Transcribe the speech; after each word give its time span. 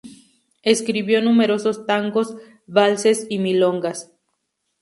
Escribió 0.63 1.21
numerosos 1.21 1.85
tangos, 1.85 2.35
valses 2.65 3.27
y 3.29 3.37
milongas. 3.37 4.09